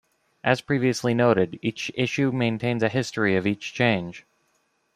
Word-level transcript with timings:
As 0.43 0.61
previously 0.61 1.13
noted, 1.13 1.59
each 1.61 1.91
issue 1.93 2.31
maintains 2.31 2.81
a 2.81 2.89
history 2.89 3.35
of 3.35 3.45
each 3.45 3.71
change. 3.71 4.25